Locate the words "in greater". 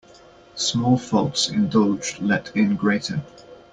2.55-3.23